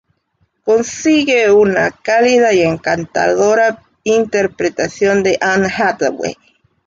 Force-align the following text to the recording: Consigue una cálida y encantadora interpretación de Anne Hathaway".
Consigue 0.65 1.51
una 1.51 1.91
cálida 1.91 2.51
y 2.53 2.61
encantadora 2.63 3.83
interpretación 4.03 5.21
de 5.21 5.37
Anne 5.39 5.67
Hathaway". 5.67 6.35